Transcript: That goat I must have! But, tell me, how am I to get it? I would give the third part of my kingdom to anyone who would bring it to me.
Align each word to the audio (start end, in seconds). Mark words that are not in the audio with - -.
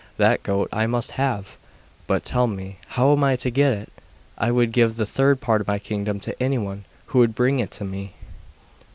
That 0.17 0.41
goat 0.41 0.67
I 0.73 0.87
must 0.87 1.11
have! 1.11 1.57
But, 2.07 2.25
tell 2.25 2.47
me, 2.47 2.77
how 2.87 3.11
am 3.11 3.23
I 3.23 3.35
to 3.35 3.51
get 3.51 3.71
it? 3.71 3.91
I 4.35 4.49
would 4.49 4.71
give 4.71 4.95
the 4.95 5.05
third 5.05 5.41
part 5.41 5.61
of 5.61 5.67
my 5.67 5.77
kingdom 5.77 6.19
to 6.21 6.35
anyone 6.41 6.85
who 7.13 7.19
would 7.19 7.35
bring 7.35 7.59
it 7.59 7.69
to 7.69 7.83
me. 7.83 8.13